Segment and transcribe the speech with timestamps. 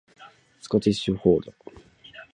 [0.59, 1.71] スコティッシュフォールド